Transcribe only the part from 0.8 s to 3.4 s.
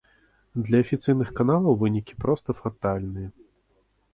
афіцыйных каналаў вынікі проста фатальныя.